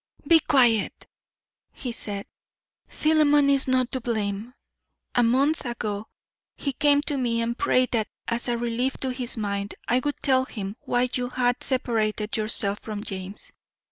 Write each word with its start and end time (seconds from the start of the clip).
"Be 0.25 0.39
quiet!" 0.39 1.05
he 1.73 1.91
said. 1.91 2.25
"Philemon 2.87 3.51
is 3.51 3.67
not 3.67 3.91
to 3.91 4.01
blame. 4.01 4.55
A 5.13 5.21
month 5.21 5.63
ago 5.63 6.07
he 6.57 6.73
came 6.73 7.03
to 7.03 7.15
me 7.17 7.39
and 7.39 7.55
prayed 7.55 7.91
that 7.91 8.07
as 8.27 8.47
a 8.47 8.57
relief 8.57 8.97
to 9.01 9.11
his 9.11 9.37
mind 9.37 9.75
I 9.87 9.99
would 9.99 10.17
tell 10.23 10.45
him 10.45 10.75
why 10.85 11.07
you 11.13 11.29
had 11.29 11.61
separated 11.61 12.35
yourself 12.35 12.79
from 12.79 13.03
James. 13.03 13.53